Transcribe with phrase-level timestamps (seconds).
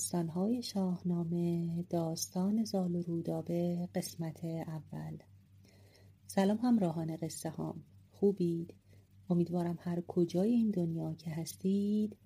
[0.00, 5.18] داستانهای شاهنامه داستان زال و رودابه قسمت اول.
[6.26, 7.82] سلام همراهان قصه هام.
[8.12, 8.74] خوبید؟
[9.30, 12.16] امیدوارم هر کجای این دنیا که هستید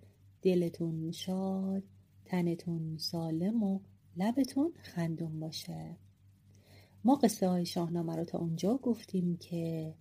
[0.43, 1.83] دلتون شاد
[2.25, 3.81] تنتون سالم و
[4.17, 5.97] لبتون خندون باشه.
[7.05, 9.95] ما قصه های شاهنامه رو تا اونجا گفتیم که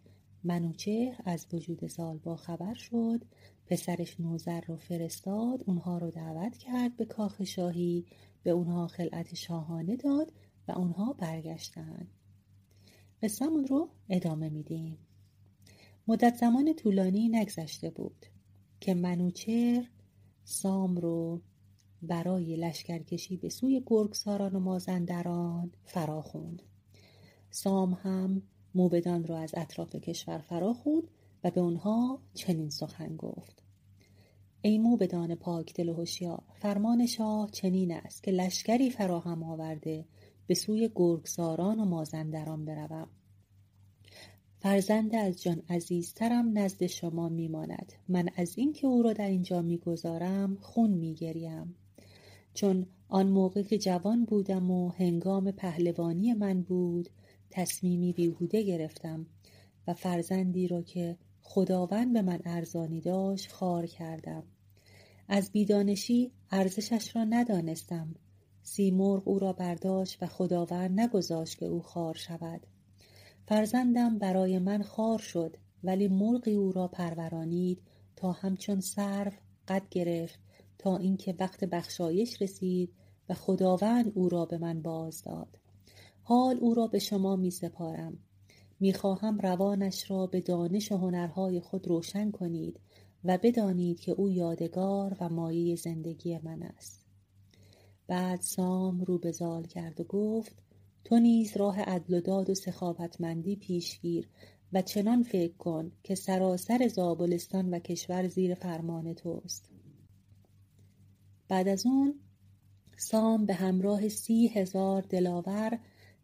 [0.43, 3.25] منوچهر از وجود زال با خبر شد
[3.65, 8.05] پسرش نوزر رو فرستاد اونها رو دعوت کرد به کاخ شاهی
[8.43, 10.33] به اونها خلعت شاهانه داد
[10.67, 12.07] و اونها برگشتن.
[13.21, 14.97] قصهمون رو ادامه میدیم.
[16.07, 18.25] مدت زمان طولانی نگذشته بود
[18.79, 19.89] که منوچهر
[20.43, 21.41] سام رو
[22.01, 26.61] برای لشکرکشی به سوی گرگساران و مازندران فراخوند.
[27.49, 28.41] سام هم
[28.75, 31.03] موبدان را از اطراف کشور فراخوند
[31.43, 33.63] و به اونها چنین سخن گفت.
[34.61, 40.05] ای موبدان پاک دل و هوشیار فرمان شاه چنین است که لشکری فراهم آورده
[40.47, 43.07] به سوی گرگساران و مازندران بروم.
[44.59, 47.93] فرزند از جان عزیزترم نزد شما میماند.
[48.07, 51.75] من از اینکه او را در اینجا می‌گذارم خون میگریم.
[52.53, 57.09] چون آن موقع که جوان بودم و هنگام پهلوانی من بود
[57.49, 59.25] تصمیمی بیهوده گرفتم
[59.87, 64.43] و فرزندی را که خداوند به من ارزانی داشت خار کردم.
[65.27, 68.15] از بیدانشی ارزشش را ندانستم.
[68.63, 72.67] سیمرغ او را برداشت و خداوند نگذاشت که او خار شود.
[73.47, 77.81] فرزندم برای من خار شد ولی مرغی او را پرورانید
[78.15, 79.31] تا همچون سرو
[79.67, 80.39] قد گرفت
[80.77, 82.93] تا اینکه وقت بخشایش رسید
[83.29, 85.59] و خداوند او را به من باز داد.
[86.21, 88.17] حال او را به شما می سپارم
[88.83, 92.79] می خواهم روانش را به دانش و هنرهای خود روشن کنید
[93.23, 97.05] و بدانید که او یادگار و مایه زندگی من است.
[98.07, 100.55] بعد سام رو به زال کرد و گفت
[101.03, 104.29] تو نیز راه عدل و داد و سخاوتمندی پیش گیر
[104.73, 109.69] و چنان فکر کن که سراسر زابلستان و کشور زیر فرمان توست.
[111.47, 112.19] بعد از اون
[112.97, 115.79] سام به همراه سی هزار دلاور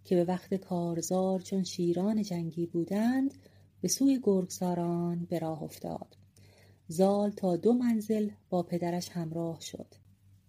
[0.10, 3.34] که به وقت کارزار چون شیران جنگی بودند
[3.82, 6.18] به سوی گرگساران به راه افتاد.
[6.88, 9.88] زال تا دو منزل با پدرش همراه شد.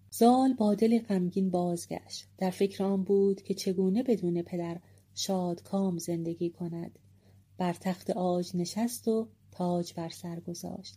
[0.09, 2.27] زال با دل غمگین بازگشت.
[2.37, 4.79] در فکر آن بود که چگونه بدون پدر
[5.15, 6.99] شادکام زندگی کند.
[7.57, 10.95] بر تخت آج نشست و تاج بر سر گذاشت.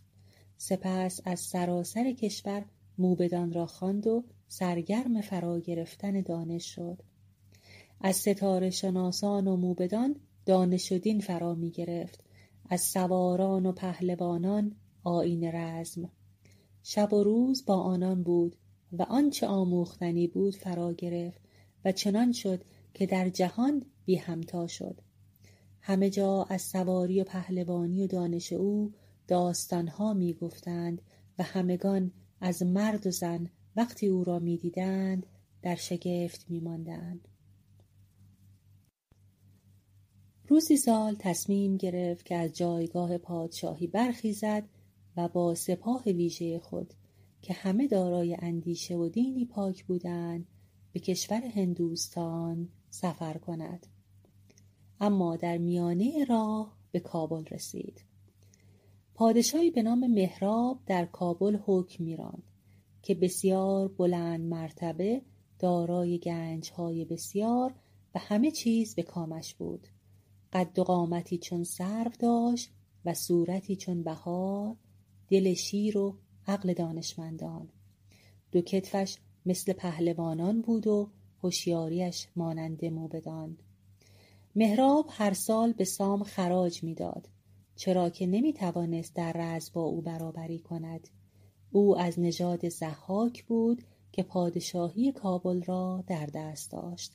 [0.57, 2.65] سپس از سراسر کشور
[2.97, 6.97] موبدان را خواند و سرگرم فرا گرفتن دانش شد.
[8.05, 12.23] از ستاره شناسان و موبدان دانش و دین فرا می گرفت.
[12.69, 16.09] از سواران و پهلوانان آیین رزم.
[16.83, 18.55] شب و روز با آنان بود
[18.91, 21.41] و آنچه آموختنی بود فرا گرفت
[21.85, 25.01] و چنان شد که در جهان بی همتا شد.
[25.81, 28.93] همه جا از سواری و پهلوانی و دانش او
[29.27, 31.01] داستانها می گفتند
[31.39, 32.11] و همگان
[32.41, 35.25] از مرد و زن وقتی او را می دیدند
[35.61, 37.27] در شگفت می ماندند.
[40.47, 44.63] روزی سال تصمیم گرفت که از جایگاه پادشاهی برخیزد
[45.17, 46.93] و با سپاه ویژه خود
[47.41, 50.47] که همه دارای اندیشه و دینی پاک بودند
[50.93, 53.87] به کشور هندوستان سفر کند.
[54.99, 58.03] اما در میانه راه به کابل رسید.
[59.13, 62.43] پادشاهی به نام مهراب در کابل حکم میراند
[63.01, 65.21] که بسیار بلند مرتبه
[65.59, 67.75] دارای گنجهای بسیار
[68.15, 69.87] و همه چیز به کامش بود.
[70.55, 72.71] قد قامتی چون سرو داشت
[73.05, 74.75] و صورتی چون بهار
[75.29, 76.17] دل شیر و
[76.47, 77.69] عقل دانشمندان.
[78.51, 81.09] دو کتفش مثل پهلوانان بود و
[81.43, 83.57] هوشیاریش مانند موبدان.
[84.55, 87.29] مهراب هر سال به سام خراج می‌داد
[87.75, 91.07] چرا که نمی توانست در رز با او برابری کند.
[91.71, 97.13] او از نژاد زحاک بود که پادشاهی کابل را در دست داشت.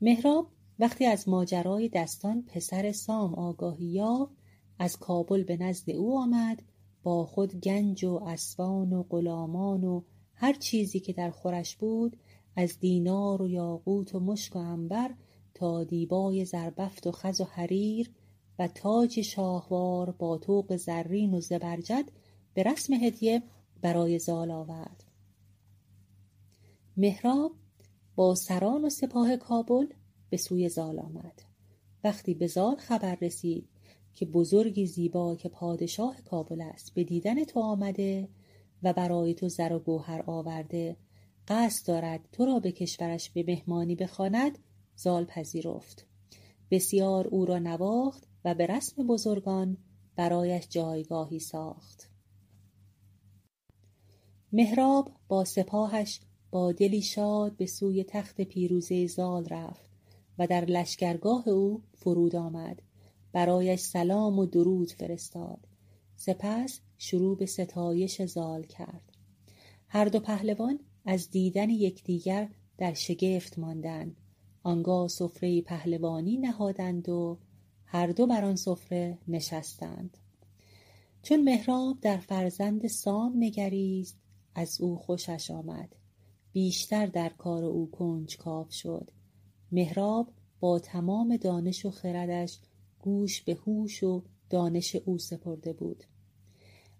[0.00, 0.46] مهراب
[0.78, 4.32] وقتی از ماجرای دستان پسر سام آگاهی یافت
[4.78, 6.62] از کابل به نزد او آمد
[7.02, 10.02] با خود گنج و اسبان و غلامان و
[10.34, 12.16] هر چیزی که در خورش بود
[12.56, 15.14] از دینار و یاقوت و مشک و عنبر
[15.54, 18.10] تا دیبای زربفت و خز و حریر
[18.58, 22.10] و تاج شاهوار با طوق زرین و زبرجد
[22.54, 23.42] به رسم هدیه
[23.80, 25.04] برای زال آورد.
[26.96, 27.52] مهراب
[28.16, 29.86] با سران و سپاه کابل
[30.30, 31.42] به سوی زال آمد.
[32.04, 33.68] وقتی به زال خبر رسید
[34.14, 38.28] که بزرگی زیبا که پادشاه کابل است به دیدن تو آمده
[38.82, 40.96] و برای تو زر و گوهر آورده
[41.48, 44.58] قصد دارد تو را به کشورش به مهمانی بخواند
[44.96, 46.06] زال پذیرفت.
[46.70, 49.76] بسیار او را نواخت و به رسم بزرگان
[50.16, 52.10] برایش جایگاهی ساخت.
[54.52, 56.20] مهراب با سپاهش
[56.50, 59.87] با دلی شاد به سوی تخت پیروزه زال رفت.
[60.38, 62.82] و در لشکرگاه او فرود آمد.
[63.32, 65.68] برایش سلام و درود فرستاد.
[66.16, 69.12] سپس شروع به ستایش زال کرد.
[69.88, 72.48] هر دو پهلوان از دیدن یکدیگر
[72.78, 74.16] در شگفت ماندند.
[74.62, 77.38] آنگاه سفره پهلوانی نهادند و
[77.84, 80.16] هر دو بر آن سفره نشستند.
[81.22, 84.16] چون مهراب در فرزند سام نگریست
[84.54, 85.94] از او خوشش آمد.
[86.52, 89.10] بیشتر در کار او کنجکاو شد.
[89.72, 90.28] مهراب
[90.60, 92.58] با تمام دانش و خردش
[92.98, 96.04] گوش به هوش و دانش او سپرده بود.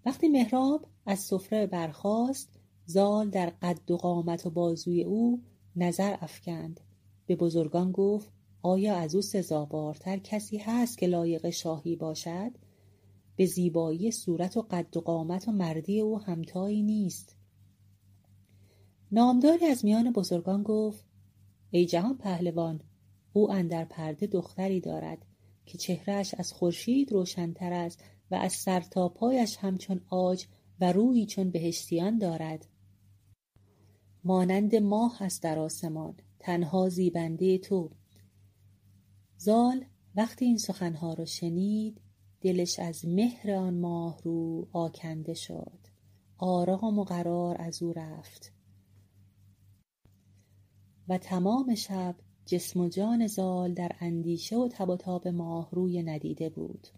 [0.06, 2.48] وقتی مهراب از سفره برخاست
[2.86, 5.42] زال در قد و قامت و بازوی او
[5.76, 6.80] نظر افکند.
[7.26, 8.32] به بزرگان گفت
[8.62, 12.50] آیا از او سزاوارتر کسی هست که لایق شاهی باشد؟
[13.36, 17.36] به زیبایی صورت و قد و قامت و مردی او همتایی نیست.
[19.12, 21.07] نامداری از میان بزرگان گفت
[21.70, 22.80] ای جهان پهلوان
[23.32, 25.26] او اندر پرده دختری دارد
[25.66, 30.46] که چهرهش از خورشید روشنتر است و از سر تا پایش همچون آج
[30.80, 32.66] و رویی چون بهشتیان دارد.
[34.24, 37.90] مانند ماه است در آسمان تنها زیبنده تو.
[39.36, 39.84] زال
[40.14, 42.00] وقتی این سخنها را شنید
[42.40, 45.78] دلش از مهر آن ماه رو آکنده شد.
[46.38, 48.57] آرام و قرار از او رفت.
[51.08, 52.14] و تمام شب
[52.46, 56.88] جسم و جان زال در اندیشه و تب و تاب ماهروی ندیده بود.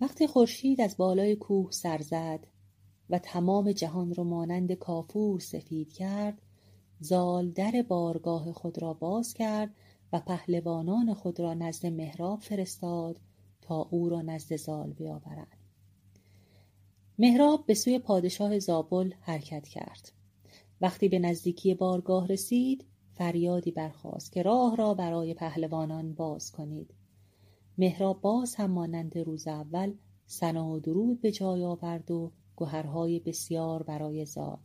[0.00, 2.46] وقتی خورشید از بالای کوه سر زد
[3.10, 6.42] و تمام جهان را مانند کافور سفید کرد
[7.00, 9.74] زال در بارگاه خود را باز کرد
[10.12, 13.20] و پهلوانان خود را نزد مهراب فرستاد
[13.60, 15.56] تا او را نزد زال بیاورند.
[17.18, 20.17] مهراب به سوی پادشاه زابل حرکت کرد.
[20.80, 26.94] وقتی به نزدیکی بارگاه رسید فریادی برخاست که راه را برای پهلوانان باز کنید.
[27.78, 29.92] مهراب باز هم مانند روز اول
[30.28, 34.58] ثنا و درود به جای آورد و گهرهای بسیار برای زال.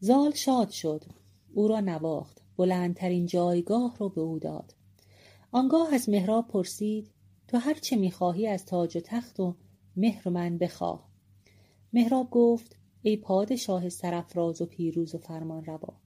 [0.00, 1.04] زال شاد شد.
[1.54, 2.42] او را نواخت.
[2.56, 4.74] بلندترین جایگاه را به او داد.
[5.52, 7.10] آنگاه از مهراب پرسید
[7.48, 9.56] تو هر چه می‌خواهی از تاج و تخت و
[9.96, 11.08] مهر من بخواه.
[11.92, 15.96] مهراب گفت ای پادشاه سرافراز و پیروز و فرمان روا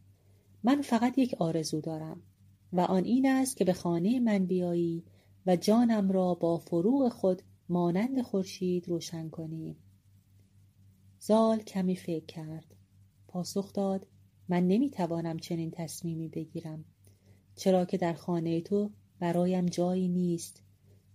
[0.63, 2.23] من فقط یک آرزو دارم
[2.73, 5.05] و آن این است که به خانه من بیایی
[5.47, 9.77] و جانم را با فروغ خود مانند خورشید روشن کنی
[11.19, 12.75] زال کمی فکر کرد.
[13.29, 14.07] پاسخ داد
[14.49, 16.85] من نمی‌توانم چنین تصمیمی بگیرم
[17.57, 20.63] چرا که در خانه تو برایم جایی نیست.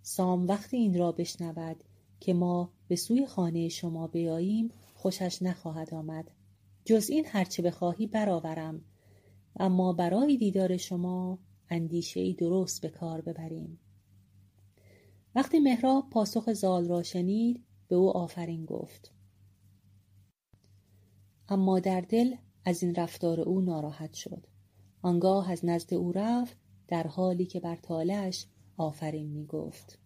[0.01, 1.83] سام وقتی این را بشنود
[2.19, 4.69] که ما به سوی خانه شما بیاییم
[5.01, 6.31] خوشش نخواهد آمد.
[6.85, 8.81] جز این هرچه بخواهی برآورم.
[9.59, 11.39] اما برای دیدار شما
[11.69, 13.79] اندیشه ای درست به کار ببریم.
[15.35, 19.11] وقتی مهراب پاسخ زال را شنید به او آفرین گفت.
[21.49, 24.47] اما در دل از این رفتار او ناراحت شد.
[25.01, 30.00] آنگاه از نزد او رفت در حالی که بر طالعش آفرین می گفت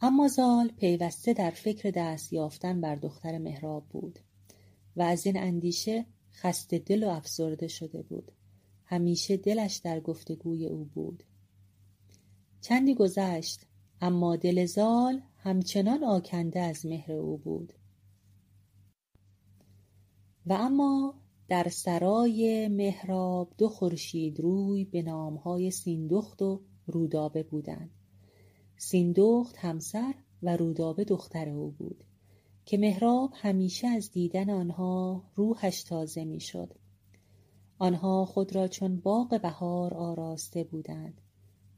[0.00, 4.18] اما زال پیوسته در فکر دست یافتن بر دختر مهراب بود
[4.96, 8.32] و از این اندیشه خسته دل و افسرده شده بود.
[8.84, 11.24] همیشه دلش در گفتگوی او بود.
[12.60, 13.66] چندی گذشت
[14.00, 17.72] اما دل زال همچنان آکنده از مهر او بود.
[20.46, 21.14] و اما
[21.48, 27.90] در سرای مهراب دو خورشید روی به نامهای سیندخت و رودابه بودند.
[28.76, 32.04] سیندخت همسر و رودابه دختر او بود
[32.64, 36.74] که مهراب همیشه از دیدن آنها روحش تازه می‌شد.
[37.78, 41.20] آنها خود را چون باغ بهار آراسته بودند.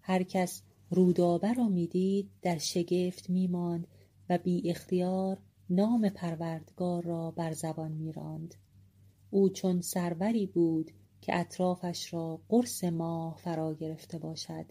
[0.00, 3.88] هر کس رودابه را می‌دید در شگفت میماند
[4.30, 5.38] و بی اختیار
[5.70, 8.54] نام پروردگار را بر زبان میراند.
[9.30, 14.66] او چون سروری بود که اطرافش را قرص ماه فرا گرفته باشد.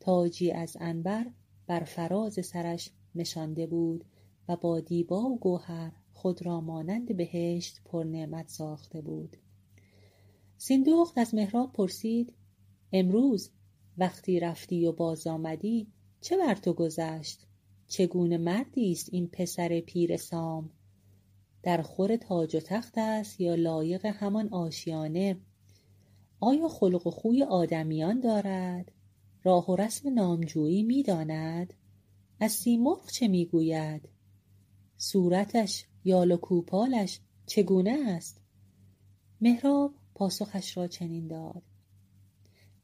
[0.00, 1.26] تاجی از عنبر
[1.66, 4.04] بر فراز سرش نشانده بود
[4.48, 9.36] و با دیبا و گوهر خود را مانند بهشت پرنعمت ساخته بود.
[10.56, 12.32] سیندخت از مهراب پرسید
[12.92, 13.50] امروز
[13.98, 15.86] وقتی رفتی و باز آمدی
[16.20, 17.46] چه بر تو گذشت؟
[17.88, 20.70] چگونه مردی است این پسر پیر سام؟
[21.62, 25.36] در خور تاج و تخت است یا لایق همان آشیانه؟
[26.40, 28.92] آیا خلق و خوی آدمیان دارد؟
[29.44, 31.74] راه و رسم نامجویی می‌داند.
[32.40, 34.08] از سیمرغ چه می‌گوید؟
[34.96, 38.40] صورتش یال و کوپالش چگونه است؟
[39.40, 41.62] مهراب پاسخش را چنین داد.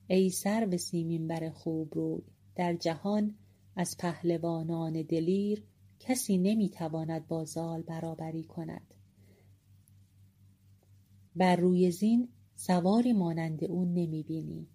[0.08, 2.22] ای سرو سیمین بر خوبروی
[2.54, 3.34] در جهان
[3.76, 5.64] از پهلوانان دلیر
[6.00, 8.94] کسی نمی‌تواند با زال برابری کند.
[11.36, 14.66] بر روی زین سواری مانند او نمی‌بینی.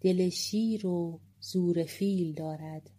[0.00, 2.90] دل شیر و زور فیل دارد.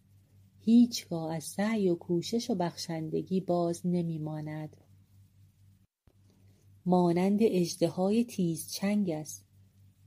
[0.59, 4.77] هیچگاه از سعی و کوشش و بخشندگی باز نمیماند.
[6.85, 9.45] مانند اژدهای تیزچنگ است.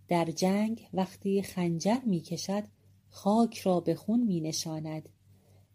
[0.09, 2.65] در جنگ وقتی خنجر می‌کشد
[3.09, 5.09] خاک را به خون مینشاند.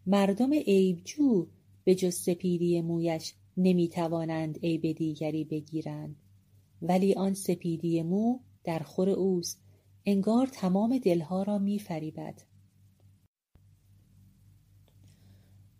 [0.06, 1.46] مردم عیبجو
[1.84, 6.16] به جز سپیدی مویش نمی‌توانند عیب دیگری بگیرند.
[6.82, 9.62] ولی آن سپیدی مو در خور اوست.
[10.04, 12.42] انگار تمام دلها را میفریبد.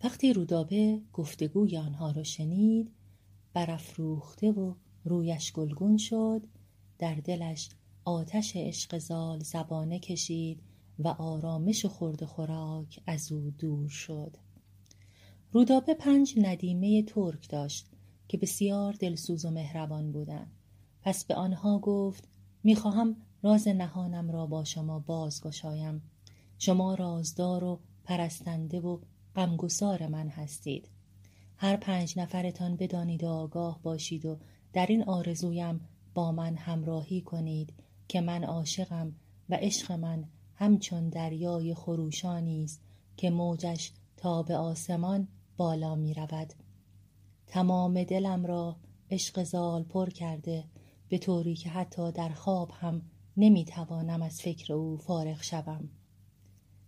[0.05, 2.93] وقتی رودابه گفتگوی آنها را شنید
[3.53, 4.75] برافروخته و
[5.05, 6.47] رویش گلگون شد
[6.99, 7.71] در دلش
[8.05, 10.63] آتش عشق زال زبانه کشید
[10.99, 14.37] و آرامش خورد خوراک از او دور شد.
[15.53, 17.87] رودابه پنج ندیمه ترک داشت
[18.29, 20.53] که بسیار دلسوز و مهربان بودند.
[21.03, 22.29] پس به آنها گفت
[22.65, 26.03] می‌خواهم راز نهانم را با شما بازگشایم
[26.59, 28.99] شما رازدار و پرستنده و
[29.37, 30.89] غمگسار من هستید.
[31.57, 34.39] هر پنج نفرتان بدانید و آگاه باشید و
[34.73, 35.81] در این آرزویم
[36.15, 37.73] با من همراهی کنید
[38.09, 39.13] که من عاشقم
[39.49, 42.81] و عشق من همچون دریای خروشانی است
[43.17, 46.53] که موجش تا به آسمان بالا می رود.
[47.47, 48.77] تمام دلم را
[49.11, 50.65] عشق زال پر کرده
[51.09, 53.03] به طوری که حتی در خواب هم
[53.41, 55.89] نمی توانم از فکر او فارغ شوم.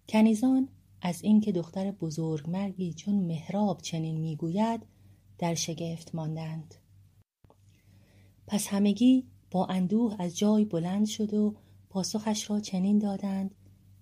[0.08, 0.68] کنیزان
[1.02, 4.86] از اینکه دختر بزرگ مرگی چون مهراب چنین می‌گوید
[5.38, 6.74] در شگفت ماندند.
[8.46, 11.54] پس همگی با اندوه از جای بلند شد و
[11.90, 13.54] پاسخش را چنین دادند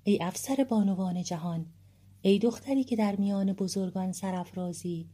[0.05, 1.67] ای افسر بانوان جهان
[2.23, 5.09] ای دختری که در میان بزرگان سرافرازی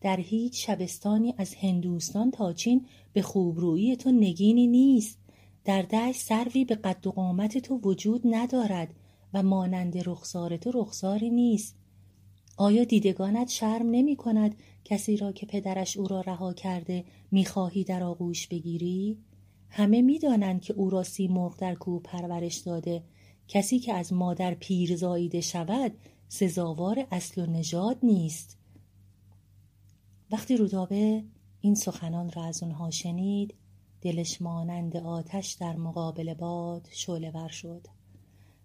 [0.00, 5.18] در هیچ شبستانی از هندوستان تا چین به خوبرویی تو نگینی نیست.
[5.68, 8.94] در دشت سروی به قد و قامت تو وجود ندارد
[9.34, 11.76] و مانند رخسار تو رخساری نیست.
[12.56, 18.02] آیا دیدگانت شرم نمی کند کسی را که پدرش او را رها کرده می‌خواهی در
[18.02, 19.18] آغوش بگیری؟
[19.70, 23.02] همه می‌دانند که او را سیمرغ در کوه پرورش داده.
[23.48, 25.92] کسی که از مادر پیر زاییده شود
[26.28, 28.58] سزاوار اصل و نژاد نیست.
[30.30, 31.24] وقتی رودابه
[31.60, 33.54] این سخنان را از آنها شنید
[34.08, 37.86] دلش مانند آتش در مقابل باد شعله ور شد.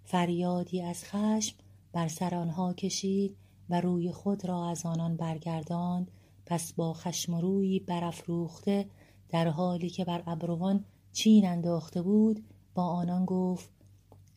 [0.04, 1.56] فریادی از خشم
[1.94, 3.38] بر سر آنها کشید
[3.70, 6.12] و روی خود را از آنان برگرداند.
[6.46, 8.86] پس با خشم و روی برافروخته
[9.30, 13.70] در حالی که بر ابروان چین انداخته بود با آنان گفت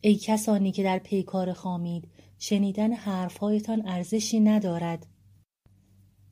[0.01, 5.05] ای کسانی که در پیکار خامید شنیدن حرفهایتان ارزشی ندارد.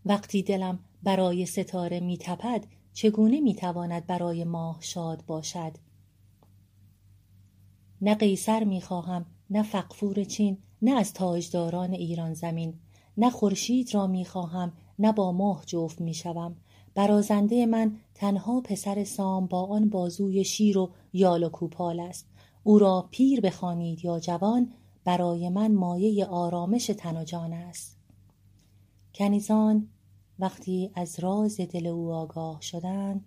[0.06, 2.66] وقتی دلم برای ستاره میتپد
[2.96, 5.72] چگونه می‌تواند برای ماه شاد باشد؟
[8.02, 12.74] نه قیصر می‌خواهم نه فقفور چین نه از تاجداران ایران زمین
[13.18, 16.56] نه خورشید را می‌خواهم نه با ماه جفت می‌شوم.
[16.96, 22.28] برازنده من تنها پسر سام با آن بازوی شیر و یال و کوپال است.
[22.64, 24.72] او را پیر بخوانید یا جوان
[25.04, 27.98] برای من مایه آرامش تن و جان است.
[29.16, 29.88] کنیزان
[30.40, 33.26] وقتی از راز دل او آگاه شدند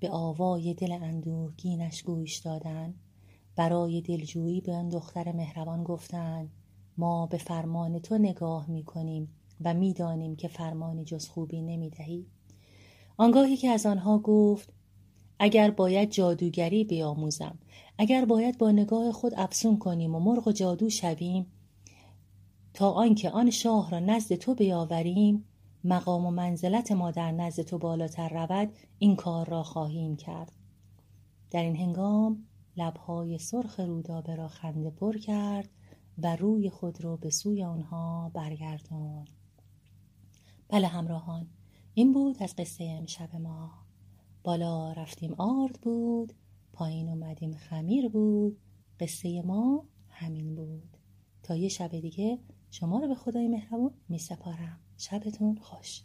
[0.00, 2.94] به آوای دل اندوهگینش گوش دادند
[3.56, 6.50] برای دلجویی به آن دختر مهربان گفتند
[6.96, 9.28] ما به فرمان تو نگاه می کنیم
[9.60, 12.26] و می‌دانیم که فرمانی جز خوبی نمی دهی.
[13.16, 14.72] آنگاهی که از آنها گفت
[15.38, 17.58] اگر باید جادوگری بیاموزم
[17.98, 21.46] اگر باید با نگاه خود افسون کنیم و مرغ و جادو شویم
[22.74, 25.44] تا آنکه آن شاه را نزد تو بیاوریم
[25.84, 30.52] مقام و منزلت ما در نزد تو بالاتر رود این کار را خواهیم کرد.
[31.50, 32.46] در این هنگام
[32.76, 35.68] لبهای سرخ رودابه را خنده پر کرد
[36.18, 39.28] و روی خود را به سوی آنها برگردان.
[40.68, 41.46] بله همراهان
[41.94, 43.70] این بود از قصه امشب ما.
[44.44, 46.32] بالا رفتیم آرد بود
[46.72, 48.58] پایین اومدیم خمیر بود
[49.00, 50.96] قصه ما همین بود.
[51.42, 52.38] تا یه شب دیگه
[52.70, 56.02] شما رو به خدای مهربون می سپارم شبتون خوش.